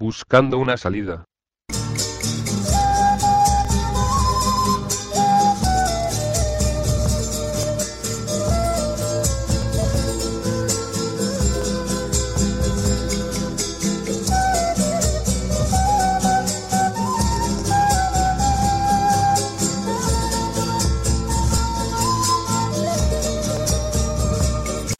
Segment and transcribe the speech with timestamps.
[0.00, 1.24] Buscando una salida.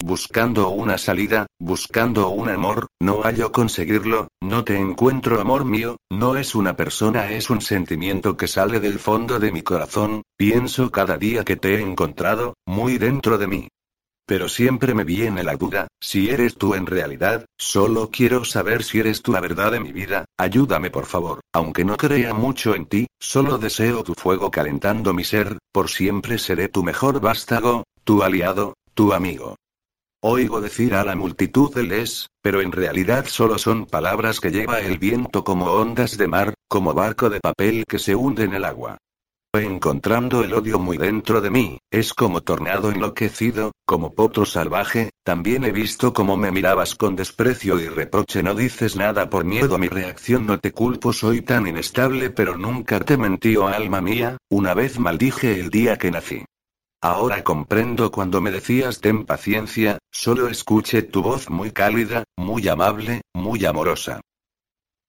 [0.09, 6.39] Buscando una salida, buscando un amor, no hallo conseguirlo, no te encuentro amor mío, no
[6.39, 11.19] es una persona, es un sentimiento que sale del fondo de mi corazón, pienso cada
[11.19, 13.69] día que te he encontrado, muy dentro de mí.
[14.27, 19.01] Pero siempre me viene la duda, si eres tú en realidad, solo quiero saber si
[19.01, 22.87] eres tú la verdad de mi vida, ayúdame por favor, aunque no crea mucho en
[22.87, 28.23] ti, solo deseo tu fuego calentando mi ser, por siempre seré tu mejor vástago, tu
[28.23, 29.57] aliado, tu amigo.
[30.21, 34.81] Oigo decir a la multitud de les, pero en realidad solo son palabras que lleva
[34.81, 38.65] el viento como ondas de mar, como barco de papel que se hunde en el
[38.65, 38.99] agua.
[39.55, 45.63] Encontrando el odio muy dentro de mí, es como tornado enloquecido, como potro salvaje, también
[45.63, 49.79] he visto cómo me mirabas con desprecio y reproche, no dices nada por miedo a
[49.79, 54.37] mi reacción, no te culpo, soy tan inestable, pero nunca te mentí, oh alma mía,
[54.51, 56.45] una vez maldije el día que nací.
[57.01, 63.23] Ahora comprendo cuando me decías ten paciencia, solo escuché tu voz muy cálida, muy amable,
[63.35, 64.21] muy amorosa.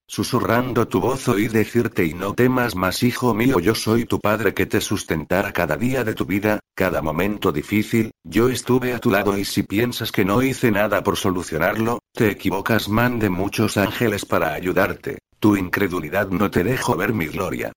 [0.06, 4.54] Susurrando tu voz oí decirte y no temas más hijo mío, yo soy tu padre
[4.54, 9.10] que te sustentará cada día de tu vida, cada momento difícil, yo estuve a tu
[9.10, 14.24] lado y si piensas que no hice nada por solucionarlo, te equivocas, mande muchos ángeles
[14.24, 17.72] para ayudarte, tu incredulidad no te dejo ver mi gloria.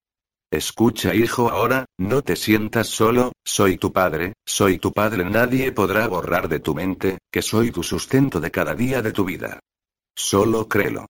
[0.54, 6.08] Escucha hijo ahora, no te sientas solo, soy tu padre, soy tu padre, nadie podrá
[6.08, 9.60] borrar de tu mente, que soy tu sustento de cada día de tu vida.
[10.16, 11.08] Solo créelo.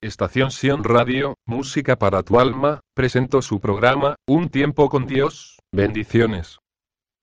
[0.00, 6.60] Estación Sion Radio, Música para tu alma, presentó su programa, Un tiempo con Dios, bendiciones.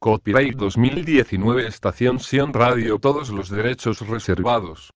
[0.02, 4.92] Copyright 2019 Estación Sion Radio Todos los derechos reservados.